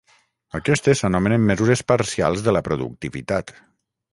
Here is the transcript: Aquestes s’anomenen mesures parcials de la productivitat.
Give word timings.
Aquestes 0.59 1.03
s’anomenen 1.03 1.45
mesures 1.51 1.83
parcials 1.91 2.45
de 2.49 2.57
la 2.59 2.63
productivitat. 2.69 3.55